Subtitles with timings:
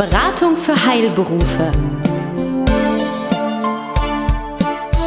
[0.00, 1.72] Beratung für Heilberufe.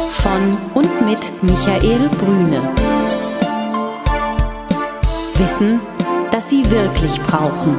[0.08, 2.72] Von und mit Michael Brüne.
[5.36, 5.80] Wissen,
[6.30, 7.76] das Sie wirklich brauchen.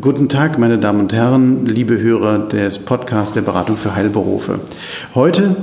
[0.00, 4.60] Guten Tag, meine Damen und Herren, liebe Hörer des Podcasts der Beratung für Heilberufe.
[5.16, 5.56] Heute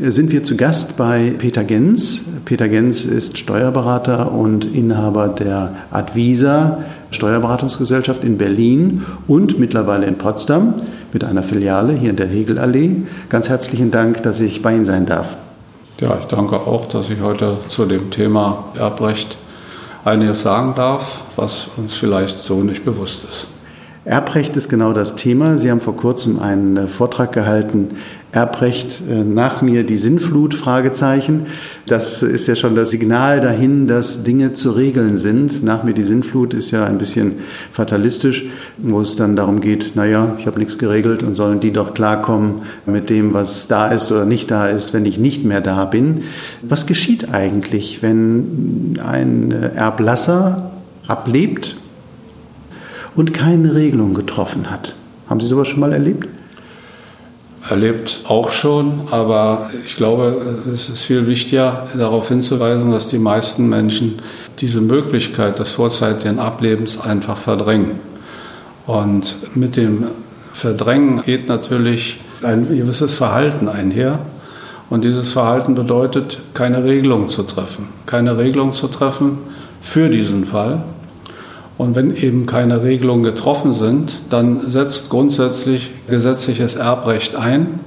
[0.00, 2.22] sind wir zu Gast bei Peter Gens.
[2.44, 6.78] Peter Gens ist Steuerberater und Inhaber der Advisa
[7.10, 10.74] Steuerberatungsgesellschaft in Berlin und mittlerweile in Potsdam
[11.12, 13.02] mit einer Filiale hier in der Hegelallee.
[13.28, 15.36] Ganz herzlichen Dank, dass ich bei Ihnen sein darf.
[16.00, 19.36] Ja, ich danke auch, dass ich heute zu dem Thema Erbrecht
[20.06, 23.46] einiges sagen darf, was uns vielleicht so nicht bewusst ist.
[24.04, 25.58] Erbrecht ist genau das Thema.
[25.58, 27.90] Sie haben vor kurzem einen Vortrag gehalten,
[28.32, 30.54] Erbrecht äh, nach mir die Sinnflut?
[30.54, 31.42] Fragezeichen.
[31.86, 35.62] Das ist ja schon das Signal dahin, dass Dinge zu regeln sind.
[35.62, 37.34] Nach mir die Sinnflut ist ja ein bisschen
[37.72, 38.46] fatalistisch,
[38.78, 42.62] wo es dann darum geht, naja, ich habe nichts geregelt und sollen die doch klarkommen
[42.86, 46.22] mit dem, was da ist oder nicht da ist, wenn ich nicht mehr da bin.
[46.62, 50.72] Was geschieht eigentlich, wenn ein Erblasser
[51.06, 51.76] ablebt
[53.14, 54.94] und keine Regelung getroffen hat?
[55.28, 56.28] Haben Sie sowas schon mal erlebt?
[57.68, 63.68] Erlebt auch schon, aber ich glaube, es ist viel wichtiger, darauf hinzuweisen, dass die meisten
[63.68, 64.18] Menschen
[64.58, 68.00] diese Möglichkeit des vorzeitigen Ablebens einfach verdrängen.
[68.86, 70.06] Und mit dem
[70.52, 74.18] Verdrängen geht natürlich ein gewisses Verhalten einher.
[74.90, 77.88] Und dieses Verhalten bedeutet, keine Regelung zu treffen.
[78.06, 79.38] Keine Regelung zu treffen
[79.80, 80.82] für diesen Fall.
[81.78, 87.80] Und wenn eben keine Regelungen getroffen sind, dann setzt grundsätzlich gesetzliches Erbrecht ein.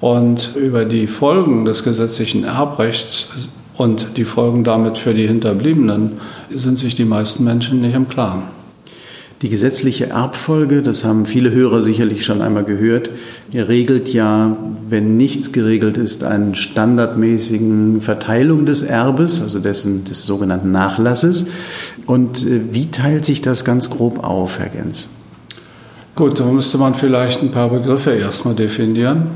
[0.00, 6.20] Und über die Folgen des gesetzlichen Erbrechts und die Folgen damit für die Hinterbliebenen
[6.54, 8.42] sind sich die meisten Menschen nicht im Klaren.
[9.42, 13.10] Die gesetzliche Erbfolge, das haben viele Hörer sicherlich schon einmal gehört,
[13.52, 14.56] regelt ja,
[14.88, 21.46] wenn nichts geregelt ist, eine standardmäßigen Verteilung des Erbes, also dessen, des sogenannten Nachlasses.
[22.06, 25.08] Und äh, wie teilt sich das ganz grob auf, Herr Gens?
[26.14, 29.26] Gut, da müsste man vielleicht ein paar Begriffe erstmal definieren.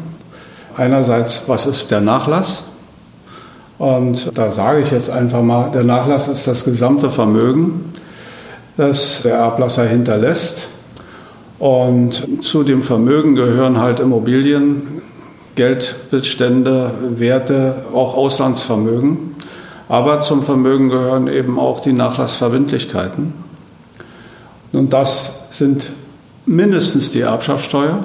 [0.77, 2.63] Einerseits, was ist der Nachlass?
[3.79, 7.93] Und da sage ich jetzt einfach mal, der Nachlass ist das gesamte Vermögen,
[8.77, 10.69] das der Erblasser hinterlässt.
[11.59, 15.01] Und zu dem Vermögen gehören halt Immobilien,
[15.55, 19.35] Geldbestände, Werte, auch Auslandsvermögen.
[19.89, 23.33] Aber zum Vermögen gehören eben auch die Nachlassverbindlichkeiten.
[24.73, 25.91] Und das sind
[26.45, 28.05] mindestens die Erbschaftssteuer,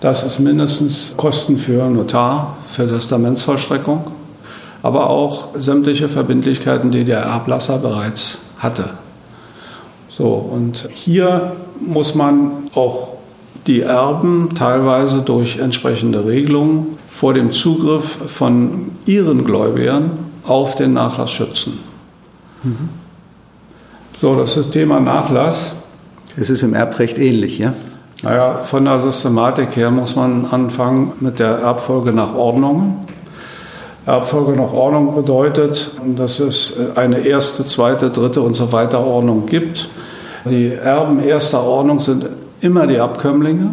[0.00, 4.04] das ist mindestens Kosten für Notar, für Testamentsvollstreckung,
[4.82, 8.90] aber auch sämtliche Verbindlichkeiten, die der Erblasser bereits hatte.
[10.16, 13.14] So, und hier muss man auch
[13.66, 20.10] die Erben teilweise durch entsprechende Regelungen vor dem Zugriff von ihren Gläubigern
[20.46, 21.80] auf den Nachlass schützen.
[22.62, 22.90] Mhm.
[24.20, 25.74] So, das ist Thema Nachlass.
[26.36, 27.72] Es ist im Erbrecht ähnlich, ja?
[28.22, 33.04] Naja, von der Systematik her muss man anfangen mit der Erbfolge nach Ordnung.
[34.06, 39.88] Erbfolge nach Ordnung bedeutet, dass es eine erste, zweite, dritte und so weiter Ordnung gibt.
[40.44, 42.26] Die Erben erster Ordnung sind
[42.60, 43.70] immer die Abkömmlinge.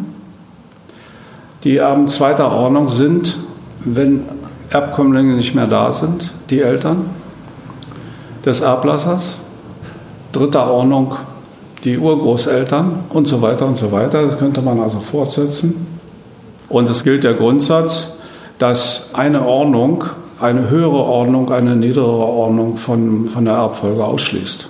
[1.64, 3.38] Die Erben zweiter Ordnung sind,
[3.84, 4.26] wenn
[4.70, 7.10] Erbkömmlinge nicht mehr da sind, die Eltern
[8.46, 9.38] des Erblassers.
[10.32, 11.14] Dritter Ordnung
[11.84, 14.26] die Urgroßeltern und so weiter und so weiter.
[14.26, 15.88] Das könnte man also fortsetzen.
[16.70, 18.14] Und es gilt der Grundsatz,
[18.60, 20.04] dass eine Ordnung,
[20.40, 24.70] eine höhere Ordnung, eine niedere Ordnung von, von der Erbfolge ausschließt.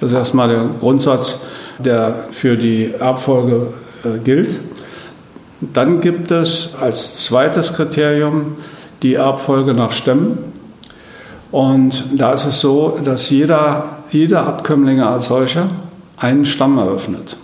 [0.00, 1.40] Das ist erstmal der Grundsatz,
[1.78, 3.68] der für die Erbfolge
[4.04, 4.58] äh, gilt.
[5.60, 8.56] Dann gibt es als zweites Kriterium
[9.02, 10.38] die Erbfolge nach Stämmen.
[11.50, 15.68] Und da ist es so, dass jeder, jeder Abkömmlinge als solcher
[16.16, 17.36] einen Stamm eröffnet.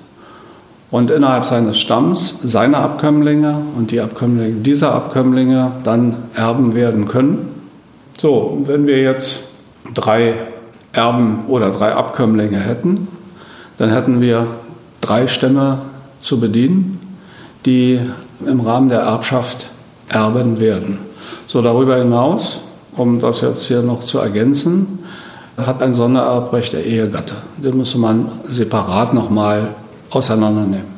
[0.90, 7.48] Und innerhalb seines Stamms seine Abkömmlinge und die Abkömmlinge dieser Abkömmlinge dann erben werden können.
[8.18, 9.48] So, wenn wir jetzt
[9.92, 10.34] drei
[10.94, 13.08] Erben oder drei Abkömmlinge hätten,
[13.78, 14.46] dann hätten wir
[15.00, 15.78] drei Stämme
[16.20, 17.00] zu bedienen,
[17.66, 18.00] die
[18.46, 19.66] im Rahmen der Erbschaft
[20.08, 20.98] erben werden.
[21.46, 22.60] So darüber hinaus,
[22.96, 25.00] um das jetzt hier noch zu ergänzen,
[25.56, 27.34] hat ein Sondererbrecht der Ehegatte.
[27.56, 29.68] Den müsste man separat nochmal
[30.10, 30.94] auseinandernehmen.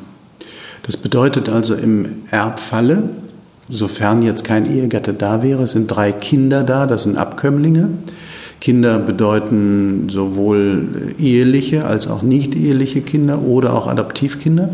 [0.83, 3.03] Das bedeutet also im Erbfalle,
[3.69, 7.89] sofern jetzt kein Ehegatte da wäre, sind drei Kinder da, das sind Abkömmlinge,
[8.59, 14.69] Kinder bedeuten sowohl eheliche als auch nicht eheliche Kinder oder auch Adoptivkinder.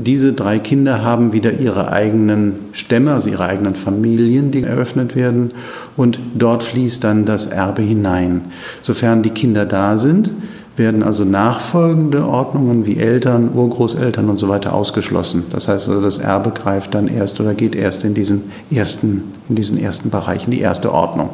[0.00, 5.50] Diese drei Kinder haben wieder ihre eigenen Stämme, also ihre eigenen Familien, die eröffnet werden.
[5.96, 8.42] Und dort fließt dann das Erbe hinein.
[8.80, 10.30] Sofern die Kinder da sind,
[10.76, 15.42] werden also nachfolgende Ordnungen wie Eltern, Urgroßeltern und so weiter ausgeschlossen.
[15.50, 19.56] Das heißt also, das Erbe greift dann erst oder geht erst in diesen ersten, in
[19.56, 21.30] diesen ersten Bereich, in die erste Ordnung.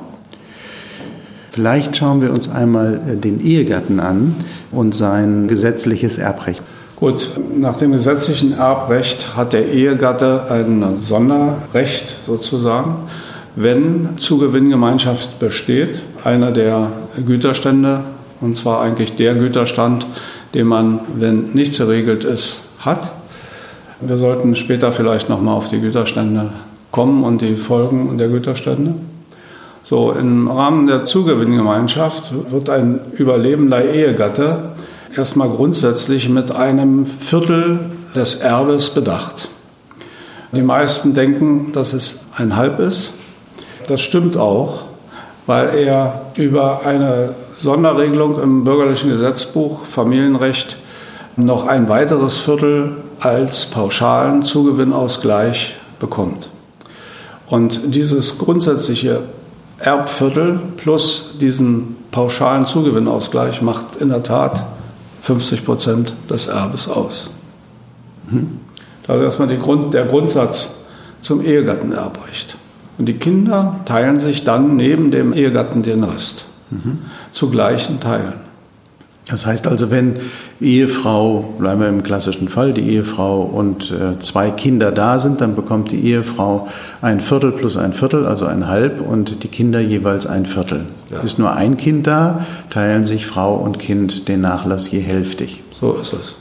[1.54, 4.34] Vielleicht schauen wir uns einmal äh, den Ehegatten an
[4.72, 6.60] und sein gesetzliches Erbrecht.
[6.96, 12.96] Gut, nach dem gesetzlichen Erbrecht hat der Ehegatte ein Sonderrecht sozusagen,
[13.54, 16.90] wenn Zugewinngemeinschaft besteht, einer der
[17.24, 18.00] Güterstände,
[18.40, 20.08] und zwar eigentlich der Güterstand,
[20.54, 23.12] den man, wenn nichts geregelt ist, hat.
[24.00, 26.50] Wir sollten später vielleicht nochmal auf die Güterstände
[26.90, 28.94] kommen und die Folgen der Güterstände.
[29.86, 34.70] So, im Rahmen der Zugewinngemeinschaft wird ein überlebender Ehegatte
[35.14, 37.80] erstmal grundsätzlich mit einem Viertel
[38.16, 39.48] des Erbes bedacht.
[40.52, 43.12] Die meisten denken, dass es ein Halb ist.
[43.86, 44.84] Das stimmt auch,
[45.44, 50.78] weil er über eine Sonderregelung im bürgerlichen Gesetzbuch Familienrecht
[51.36, 56.48] noch ein weiteres Viertel als pauschalen Zugewinnausgleich bekommt.
[57.46, 59.24] Und dieses grundsätzliche
[59.84, 64.64] Erbviertel plus diesen pauschalen Zugewinnausgleich macht in der Tat
[65.20, 67.28] 50 Prozent des Erbes aus.
[68.30, 68.60] Mhm.
[69.06, 70.76] Das ist erstmal Grund, der Grundsatz
[71.20, 72.56] zum Ehegattenerbrecht.
[72.96, 77.02] Und die Kinder teilen sich dann neben dem Ehegatten den Rest mhm.
[77.32, 78.43] zu gleichen Teilen.
[79.26, 80.16] Das heißt also, wenn
[80.60, 85.54] Ehefrau, bleiben wir im klassischen Fall, die Ehefrau und äh, zwei Kinder da sind, dann
[85.54, 86.68] bekommt die Ehefrau
[87.00, 90.86] ein Viertel plus ein Viertel, also ein Halb, und die Kinder jeweils ein Viertel.
[91.10, 91.20] Ja.
[91.20, 95.62] Ist nur ein Kind da, teilen sich Frau und Kind den Nachlass je hälftig.
[95.80, 96.34] So ist es.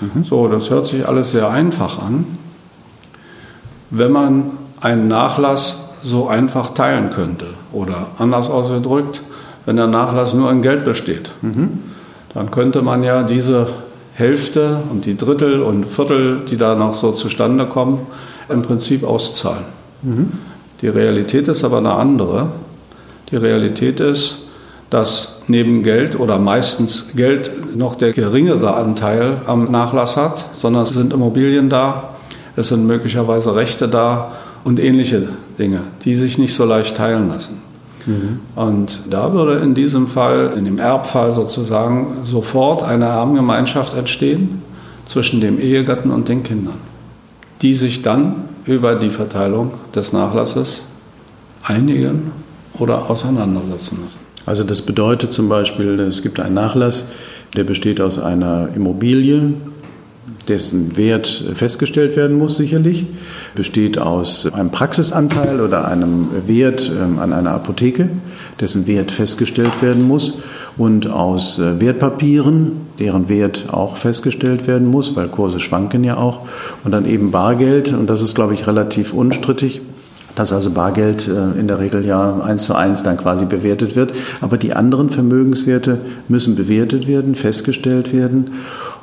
[0.00, 0.22] Mhm.
[0.22, 2.24] So, das hört sich alles sehr einfach an.
[3.90, 4.50] Wenn man
[4.80, 9.22] einen Nachlass so einfach teilen könnte, oder anders ausgedrückt,
[9.66, 11.32] wenn der Nachlass nur in Geld besteht.
[11.42, 11.87] Mhm
[12.34, 13.66] dann könnte man ja diese
[14.14, 18.00] Hälfte und die Drittel und Viertel, die da noch so zustande kommen,
[18.48, 19.64] im Prinzip auszahlen.
[20.02, 20.32] Mhm.
[20.80, 22.50] Die Realität ist aber eine andere.
[23.30, 24.40] Die Realität ist,
[24.90, 30.90] dass neben Geld oder meistens Geld noch der geringere Anteil am Nachlass hat, sondern es
[30.90, 32.14] sind Immobilien da,
[32.56, 34.32] es sind möglicherweise Rechte da
[34.64, 35.28] und ähnliche
[35.58, 37.67] Dinge, die sich nicht so leicht teilen lassen.
[38.08, 38.40] Mhm.
[38.56, 44.62] Und da würde in diesem Fall, in dem Erbfall sozusagen, sofort eine Erbengemeinschaft entstehen
[45.06, 46.76] zwischen dem Ehegatten und den Kindern,
[47.62, 50.82] die sich dann über die Verteilung des Nachlasses
[51.62, 52.32] einigen
[52.78, 54.18] oder auseinandersetzen müssen.
[54.46, 57.08] Also das bedeutet zum Beispiel, es gibt einen Nachlass,
[57.54, 59.52] der besteht aus einer Immobilie,
[60.48, 63.06] dessen Wert festgestellt werden muss, sicherlich,
[63.54, 68.08] besteht aus einem Praxisanteil oder einem Wert ähm, an einer Apotheke,
[68.60, 70.38] dessen Wert festgestellt werden muss,
[70.76, 76.42] und aus äh, Wertpapieren, deren Wert auch festgestellt werden muss, weil Kurse schwanken ja auch,
[76.84, 79.82] und dann eben Bargeld, und das ist, glaube ich, relativ unstrittig
[80.38, 84.12] dass also Bargeld äh, in der Regel ja eins zu eins dann quasi bewertet wird.
[84.40, 85.98] Aber die anderen Vermögenswerte
[86.28, 88.52] müssen bewertet werden, festgestellt werden.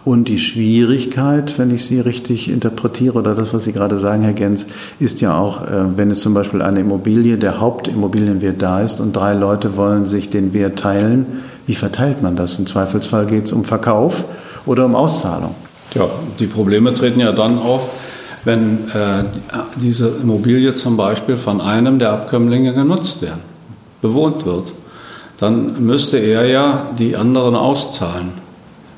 [0.06, 4.34] Und die Schwierigkeit, wenn ich Sie richtig interpretiere oder das, was Sie gerade sagen, Herr
[4.34, 4.68] Gens,
[5.00, 9.14] ist ja auch, äh, wenn es zum Beispiel eine Immobilie, der Hauptimmobilienwert da ist und
[9.16, 11.26] drei Leute wollen sich den Wert teilen,
[11.66, 12.60] wie verteilt man das?
[12.60, 14.24] Im Zweifelsfall geht es um Verkauf
[14.68, 15.56] oder um Auszahlung.
[15.96, 16.08] Ja,
[16.38, 17.90] die Probleme treten ja dann auf,
[18.44, 19.24] wenn äh,
[19.82, 23.42] diese Immobilie zum Beispiel von einem der Abkömmlinge genutzt werden,
[24.04, 24.68] bewohnt wird.
[25.40, 28.45] Dann müsste er ja die anderen auszahlen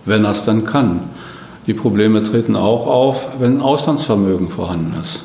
[0.08, 1.02] wenn er es dann kann.
[1.68, 5.24] Die Probleme treten auch auf, wenn Auslandsvermögen vorhanden ist.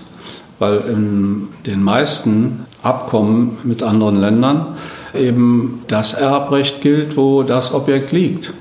[0.58, 4.66] Weil in den meisten Abkommen mit anderen Ländern
[5.14, 8.54] eben das Erbrecht gilt, wo das Objekt liegt.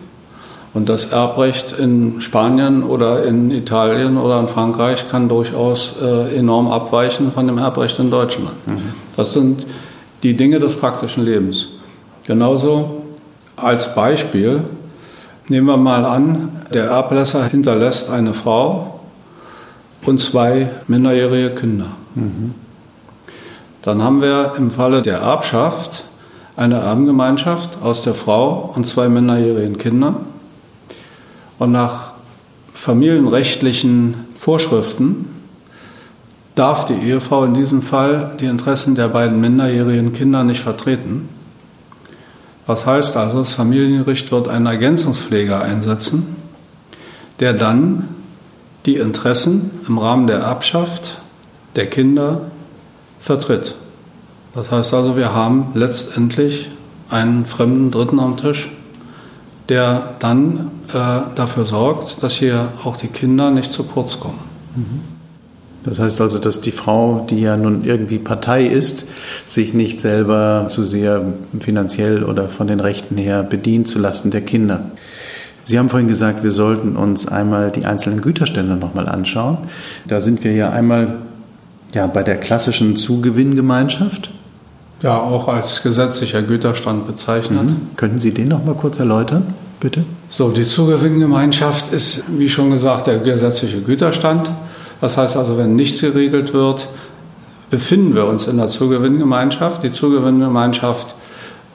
[0.73, 6.71] Und das Erbrecht in Spanien oder in Italien oder in Frankreich kann durchaus äh, enorm
[6.71, 8.51] abweichen von dem Erbrecht in Deutschland.
[8.65, 8.79] Mhm.
[9.17, 9.65] Das sind
[10.23, 11.69] die Dinge des praktischen Lebens.
[12.25, 13.03] Genauso
[13.57, 14.61] als Beispiel
[15.47, 18.99] Nehmen wir mal an, der Erblasser hinterlässt eine Frau
[20.05, 21.87] und zwei minderjährige Kinder.
[22.15, 22.53] Mhm.
[23.81, 26.05] Dann haben wir im Falle der Erbschaft
[26.55, 30.17] eine Erbengemeinschaft aus der Frau und zwei minderjährigen Kindern.
[31.57, 32.11] Und nach
[32.73, 35.27] familienrechtlichen Vorschriften
[36.55, 41.29] darf die Ehefrau in diesem Fall die Interessen der beiden minderjährigen Kinder nicht vertreten.
[42.67, 46.35] Das heißt also, das Familiengericht wird einen Ergänzungspfleger einsetzen,
[47.39, 48.09] der dann
[48.85, 51.21] die Interessen im Rahmen der Erbschaft
[51.75, 52.41] der Kinder
[53.19, 53.75] vertritt.
[54.53, 56.69] Das heißt also, wir haben letztendlich
[57.09, 58.71] einen fremden Dritten am Tisch,
[59.69, 60.93] der dann äh,
[61.35, 64.39] dafür sorgt, dass hier auch die Kinder nicht zu kurz kommen.
[65.83, 69.05] Das heißt also, dass die Frau, die ja nun irgendwie Partei ist,
[69.45, 74.41] sich nicht selber zu sehr finanziell oder von den Rechten her bedient zu lassen der
[74.41, 74.91] Kinder.
[75.63, 79.57] Sie haben vorhin gesagt, wir sollten uns einmal die einzelnen Güterstände nochmal anschauen.
[80.07, 81.15] Da sind wir ja einmal
[81.93, 84.31] ja, bei der klassischen Zugewinngemeinschaft.
[85.01, 87.63] Ja, auch als gesetzlicher Güterstand bezeichnet.
[87.63, 87.95] Mhm.
[87.95, 90.03] Könnten Sie den noch mal kurz erläutern, bitte?
[90.29, 94.49] So, die Zugewinngemeinschaft ist, wie schon gesagt, der gesetzliche Güterstand.
[95.01, 96.87] Das heißt also, wenn nichts geregelt wird,
[97.71, 99.83] befinden wir uns in der Zugewinngemeinschaft.
[99.83, 101.15] Die Zugewinngemeinschaft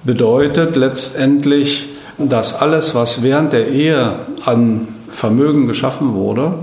[0.04, 6.54] bedeutet letztendlich, dass alles, was während der Ehe an Vermögen geschaffen wurde,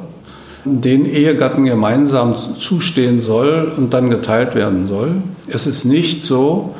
[0.66, 5.16] den Ehegatten gemeinsam zustehen soll und dann geteilt werden soll.
[5.50, 6.74] Es ist nicht so,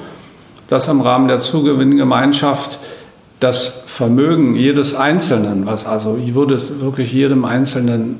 [0.70, 2.80] dass im Rahmen der Zugewinngemeinschaft
[3.42, 8.20] das Vermögen jedes Einzelnen, was also würde wirklich jedem Einzelnen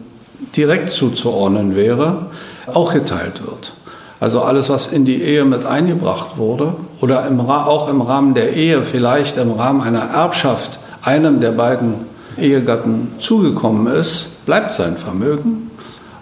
[0.56, 2.28] direkt zuzuordnen wäre,
[2.68, 3.74] auch geteilt wird.
[4.20, 8.54] Also alles, was in die Ehe mit eingebracht wurde oder im, auch im Rahmen der
[8.54, 11.96] Ehe, vielleicht im Rahmen einer Erbschaft einem der beiden
[12.38, 15.72] Ehegatten zugekommen ist, bleibt sein Vermögen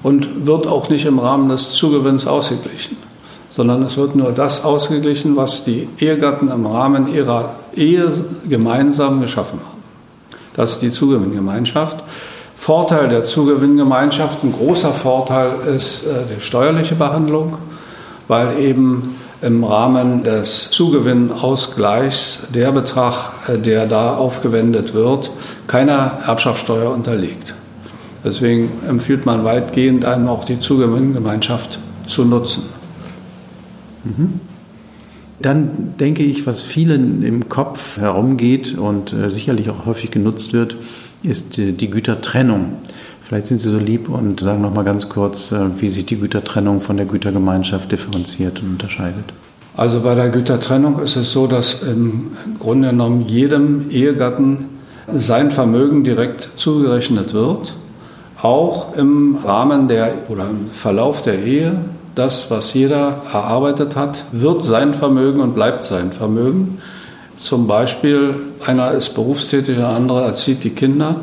[0.04, 2.98] und wird auch nicht im Rahmen des Zugewinns ausgeglichen,
[3.52, 8.12] sondern es wird nur das ausgeglichen, was die Ehegatten im Rahmen ihrer Ehe
[8.50, 9.82] gemeinsam geschaffen haben.
[10.56, 12.04] Das ist die Zugewinngemeinschaft.
[12.62, 17.58] Vorteil der Zugewinngemeinschaft, ein großer Vorteil ist äh, die steuerliche Behandlung,
[18.28, 25.32] weil eben im Rahmen des Zugewinnausgleichs der Betrag, äh, der da aufgewendet wird,
[25.66, 27.56] keiner Erbschaftssteuer unterliegt.
[28.24, 32.66] Deswegen empfiehlt man weitgehend einem auch die Zugewinngemeinschaft zu nutzen.
[34.04, 34.40] Mhm.
[35.42, 40.76] Dann denke ich, was vielen im Kopf herumgeht und äh, sicherlich auch häufig genutzt wird,
[41.24, 42.74] ist äh, die Gütertrennung.
[43.22, 46.18] Vielleicht sind Sie so lieb und sagen noch mal ganz kurz, äh, wie sich die
[46.18, 49.26] Gütertrennung von der Gütergemeinschaft differenziert und unterscheidet.
[49.78, 54.66] Also bei der Gütertrennung ist es so, dass im Grunde genommen jedem Ehegatten
[55.08, 57.74] sein Vermögen direkt zugerechnet wird
[58.42, 61.74] auch im Rahmen der oder im Verlauf der Ehe,
[62.16, 66.80] das, was jeder erarbeitet hat, wird sein Vermögen und bleibt sein Vermögen.
[67.42, 71.16] Zum Beispiel, einer ist berufstätig, der andere erzieht die Kinder.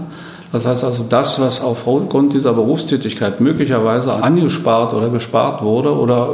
[0.51, 6.31] Das heißt also, das, was aufgrund dieser Berufstätigkeit möglicherweise angespart oder gespart wurde oder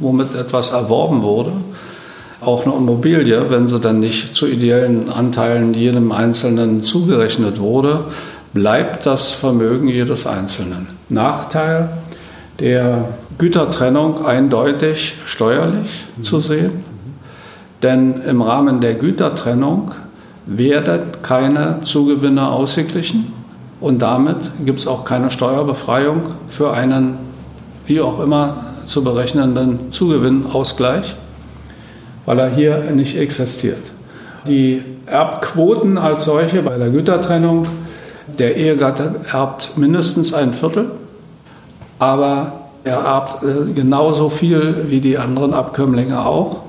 [0.00, 1.52] womit etwas erworben wurde,
[2.40, 8.04] auch eine Immobilie, wenn sie dann nicht zu ideellen Anteilen jedem Einzelnen zugerechnet wurde,
[8.52, 10.86] bleibt das Vermögen jedes Einzelnen.
[11.08, 11.90] Nachteil
[12.60, 16.22] der Gütertrennung eindeutig steuerlich mhm.
[16.22, 16.84] zu sehen,
[17.82, 19.92] denn im Rahmen der Gütertrennung
[20.46, 23.32] werden keine Zugewinne ausgeglichen
[23.80, 27.18] und damit gibt es auch keine Steuerbefreiung für einen
[27.86, 31.14] wie auch immer zu berechnenden Zugewinnausgleich,
[32.24, 33.92] weil er hier nicht existiert.
[34.46, 37.66] Die Erbquoten als solche bei der Gütertrennung
[38.38, 40.90] der Ehegatte erbt mindestens ein Viertel,
[41.98, 42.52] aber
[42.84, 46.62] er erbt äh, genauso viel wie die anderen Abkömmlinge auch.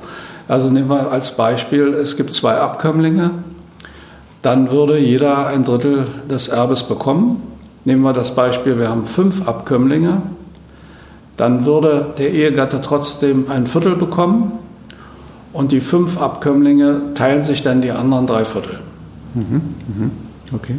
[0.48, 3.32] Also nehmen wir als Beispiel, es gibt zwei Abkömmlinge,
[4.42, 7.42] dann würde jeder ein Drittel des Erbes bekommen.
[7.84, 10.22] Nehmen wir das Beispiel, wir haben fünf Abkömmlinge,
[11.36, 14.54] dann würde der Ehegatte trotzdem ein Viertel bekommen
[15.54, 18.80] und die fünf Abkömmlinge teilen sich dann die anderen drei Viertel.
[19.34, 20.12] Mhm, mhm.
[20.54, 20.76] Okay.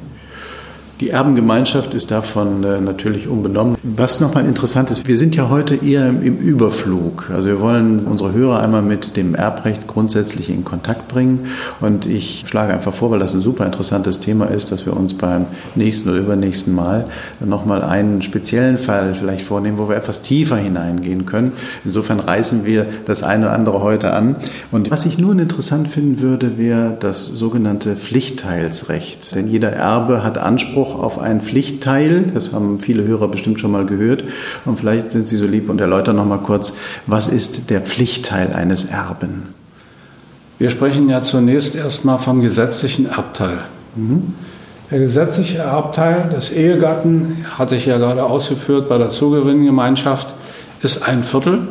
[1.01, 3.77] Die Erbengemeinschaft ist davon äh, natürlich unbenommen.
[3.85, 7.31] Was nochmal interessant ist, wir sind ja heute eher im, im, Überflug.
[7.33, 11.47] Also wir wollen unsere Hörer einmal mit dem Erbrecht grundsätzlich in Kontakt bringen.
[11.81, 15.15] Und ich schlage einfach vor, weil das ein super interessantes Thema ist, dass wir uns
[15.15, 17.05] beim nächsten oder übernächsten Mal
[17.39, 21.53] nochmal einen speziellen Fall vielleicht vornehmen, wo wir etwas tiefer hineingehen können.
[21.85, 24.35] Insofern reißen wir das eine oder andere heute an.
[24.73, 29.37] Und was ich nun interessant finden würde, wäre das sogenannte Pflichtteilsrecht.
[29.37, 32.25] Denn jeder Erbe hat Anspruch Anspruch auf einen Pflichtteil.
[32.35, 34.25] Das haben viele Hörer bestimmt schon mal gehört.
[34.65, 36.73] Und vielleicht sind Sie so lieb und erläutern noch mal kurz,
[37.07, 39.55] was ist der Pflichtteil eines Erben?
[40.59, 43.59] Wir sprechen ja zunächst erstmal vom gesetzlichen Erbteil.
[43.95, 44.35] Mhm.
[44.91, 50.35] Der gesetzliche Erbteil des Ehegatten, hatte ich ja gerade ausgeführt, bei der Zugewinngemeinschaft
[50.83, 51.69] ist ein Viertel.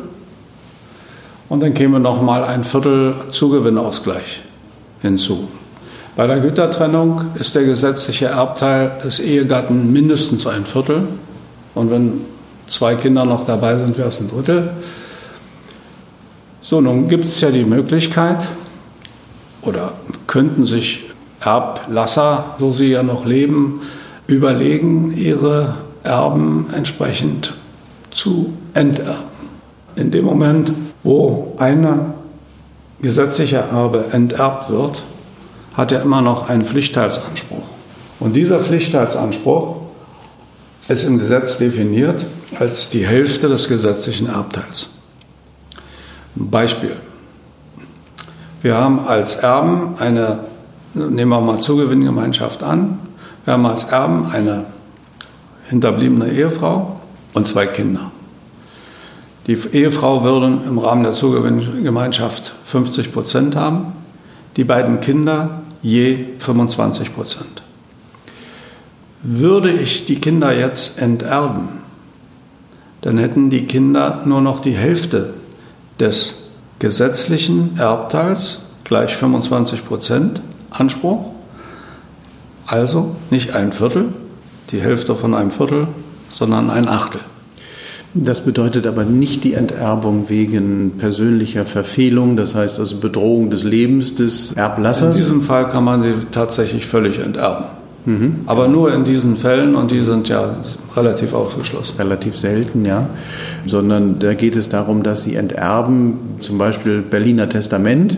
[1.48, 4.42] Und dann käme noch mal ein Viertel Zugewinnausgleich
[5.02, 5.48] hinzu.
[6.18, 11.04] Bei der Gütertrennung ist der gesetzliche Erbteil des Ehegatten mindestens ein Viertel.
[11.76, 12.22] Und wenn
[12.66, 14.70] zwei Kinder noch dabei sind, wäre es ein Drittel.
[16.60, 18.48] So, nun gibt es ja die Möglichkeit,
[19.62, 19.92] oder
[20.26, 21.04] könnten sich
[21.38, 23.82] Erblasser, so sie ja noch leben,
[24.26, 27.54] überlegen, ihre Erben entsprechend
[28.10, 29.22] zu enterben.
[29.94, 30.72] In dem Moment,
[31.04, 32.06] wo eine
[33.00, 35.04] gesetzliche Erbe enterbt wird,
[35.78, 37.62] hat er immer noch einen Pflichtteilsanspruch.
[38.18, 39.76] Und dieser Pflichtteilsanspruch
[40.88, 42.26] ist im Gesetz definiert
[42.58, 44.88] als die Hälfte des gesetzlichen Erbteils.
[46.34, 46.96] Beispiel.
[48.60, 50.40] Wir haben als Erben eine,
[50.94, 52.98] nehmen wir mal Zugewinngemeinschaft an,
[53.44, 54.64] wir haben als Erben eine
[55.68, 56.98] hinterbliebene Ehefrau
[57.34, 58.10] und zwei Kinder.
[59.46, 63.92] Die Ehefrau würde im Rahmen der Zugewinngemeinschaft 50 Prozent haben,
[64.56, 67.62] die beiden Kinder je 25 Prozent.
[69.22, 71.68] Würde ich die Kinder jetzt enterben,
[73.00, 75.34] dann hätten die Kinder nur noch die Hälfte
[75.98, 76.36] des
[76.78, 81.30] gesetzlichen Erbteils, gleich 25 Prozent Anspruch,
[82.66, 84.12] also nicht ein Viertel,
[84.70, 85.88] die Hälfte von einem Viertel,
[86.30, 87.20] sondern ein Achtel.
[88.14, 94.14] Das bedeutet aber nicht die Enterbung wegen persönlicher Verfehlung, das heißt also Bedrohung des Lebens
[94.14, 95.18] des Erblassers.
[95.18, 97.64] In diesem Fall kann man sie tatsächlich völlig enterben.
[98.06, 98.36] Mhm.
[98.46, 100.56] Aber nur in diesen Fällen und die sind ja
[100.96, 101.96] relativ ausgeschlossen.
[101.98, 103.10] Relativ selten, ja.
[103.66, 108.16] Sondern da geht es darum, dass sie enterben, zum Beispiel Berliner Testament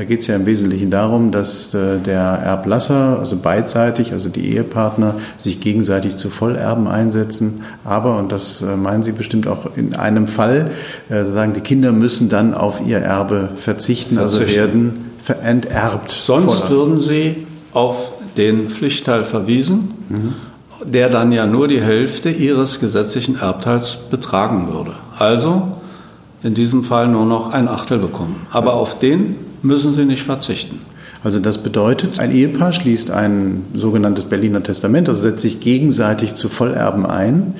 [0.00, 4.50] da geht es ja im Wesentlichen darum, dass äh, der Erblasser, also beidseitig, also die
[4.54, 7.64] Ehepartner, sich gegenseitig zu Vollerben einsetzen.
[7.84, 10.70] Aber, und das äh, meinen Sie bestimmt auch in einem Fall,
[11.10, 14.62] äh, sagen, die Kinder müssen dann auf ihr Erbe verzichten, also verzichten.
[14.62, 15.10] also werden
[15.44, 16.12] enterbt.
[16.12, 16.70] Sonst voller.
[16.70, 20.32] würden sie auf den Pflichtteil verwiesen, mhm.
[20.82, 24.92] der dann ja nur die Hälfte ihres gesetzlichen Erbteils betragen würde.
[25.18, 25.72] Also
[26.42, 28.46] in diesem Fall nur noch ein Achtel bekommen.
[28.50, 30.78] Aber also, auf den müssen sie nicht verzichten.
[31.22, 36.48] Also das bedeutet, ein Ehepaar schließt ein sogenanntes Berliner Testament, also setzt sich gegenseitig zu
[36.48, 37.54] Vollerben ein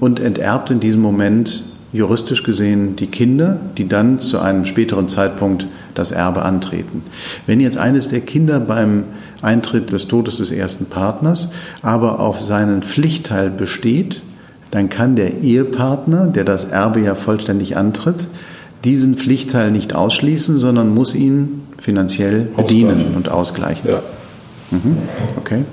[0.00, 5.66] und enterbt in diesem Moment juristisch gesehen die Kinder, die dann zu einem späteren Zeitpunkt
[5.94, 7.02] das Erbe antreten.
[7.46, 9.04] Wenn jetzt eines der Kinder beim
[9.42, 11.50] Eintritt des Todes des ersten Partners
[11.82, 14.22] aber auf seinen Pflichtteil besteht,
[14.70, 18.26] dann kann der Ehepartner, der das Erbe ja vollständig antritt,
[18.84, 23.90] diesen Pflichtteil nicht ausschließen, sondern muss ihn finanziell bedienen und ausgleichen.
[23.90, 24.02] Ja.
[24.70, 24.96] Mhm.
[25.36, 25.64] Okay.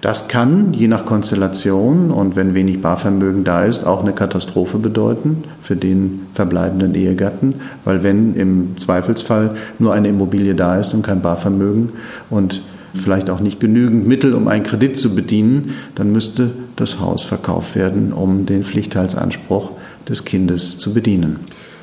[0.00, 5.44] Das kann, je nach Konstellation und wenn wenig Barvermögen da ist, auch eine Katastrophe bedeuten
[5.60, 11.20] für den verbleibenden Ehegatten, weil wenn im Zweifelsfall nur eine Immobilie da ist und kein
[11.20, 11.90] Barvermögen
[12.30, 12.62] und
[12.94, 17.74] vielleicht auch nicht genügend Mittel, um einen Kredit zu bedienen, dann müsste das Haus verkauft
[17.74, 19.72] werden, um den Pflichtteilsanspruch
[20.08, 21.40] des Kindes zu bedienen.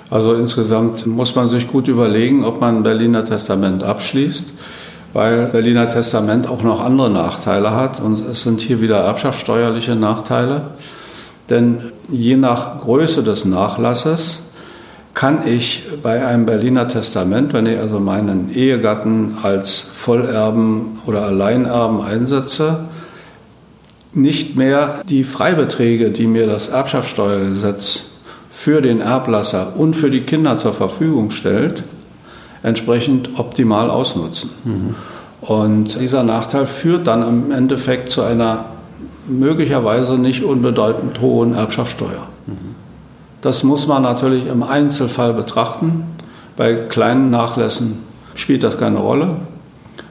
[0.10, 4.54] Also insgesamt muss man sich gut überlegen, ob man ein Berliner Testament abschließt,
[5.14, 10.62] weil Berliner Testament auch noch andere Nachteile hat und es sind hier wieder erbschaftssteuerliche Nachteile.
[11.50, 14.44] Denn je nach Größe des Nachlasses
[15.14, 22.02] kann ich bei einem Berliner Testament, wenn ich also meinen Ehegatten als Vollerben oder Alleinerben
[22.02, 22.86] einsetze,
[24.14, 28.12] nicht mehr die Freibeträge, die mir das Erbschaftssteuergesetz
[28.58, 31.84] für den Erblasser und für die Kinder zur Verfügung stellt,
[32.64, 34.50] entsprechend optimal ausnutzen.
[34.66, 34.96] Mhm.
[35.42, 38.66] Und dieser Nachteil führt dann im Endeffekt zu einer
[39.28, 42.30] möglicherweise nicht unbedeutend hohen Erbschaftssteuer.
[42.48, 42.74] Mhm.
[43.42, 46.06] Das muss man natürlich im Einzelfall betrachten.
[46.58, 48.00] Bei kleinen Nachlässen
[48.34, 49.36] spielt das keine Rolle.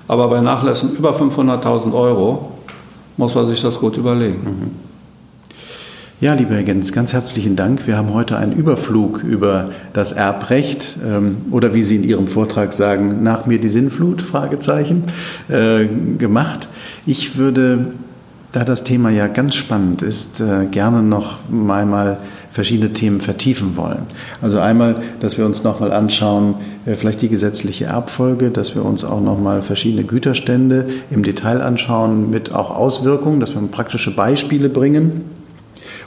[0.06, 2.52] Aber bei Nachlässen über 500.000 Euro
[3.16, 4.44] muss man sich das gut überlegen.
[4.44, 4.85] Mhm.
[6.18, 7.86] Ja, lieber Herr ganz herzlichen Dank.
[7.86, 12.72] Wir haben heute einen Überflug über das Erbrecht ähm, oder wie Sie in Ihrem Vortrag
[12.72, 15.04] sagen, nach mir die Sinnflut, Fragezeichen,
[15.50, 15.84] äh,
[16.16, 16.68] gemacht.
[17.04, 17.88] Ich würde,
[18.52, 22.16] da das Thema ja ganz spannend ist, äh, gerne noch einmal
[22.50, 24.06] verschiedene Themen vertiefen wollen.
[24.40, 26.54] Also einmal, dass wir uns nochmal anschauen,
[26.86, 32.30] äh, vielleicht die gesetzliche Erbfolge, dass wir uns auch nochmal verschiedene Güterstände im Detail anschauen
[32.30, 35.35] mit auch Auswirkungen, dass wir praktische Beispiele bringen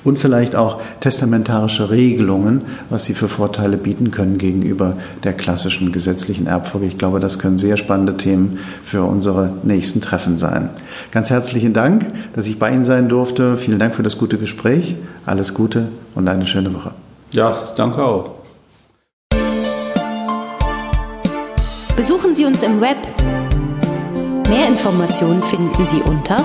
[0.03, 6.47] und vielleicht auch testamentarische Regelungen, was sie für Vorteile bieten können gegenüber der klassischen gesetzlichen
[6.47, 6.87] Erbfolge.
[6.87, 10.69] Ich glaube, das können sehr spannende Themen für unsere nächsten Treffen sein.
[11.11, 13.57] Ganz herzlichen Dank, dass ich bei Ihnen sein durfte.
[13.57, 14.95] Vielen Dank für das gute Gespräch.
[15.25, 16.91] Alles Gute und eine schöne Woche.
[17.31, 18.31] Ja, danke auch.
[21.95, 22.97] Besuchen Sie uns im Web
[24.49, 26.37] Mehr Informationen finden Sie unter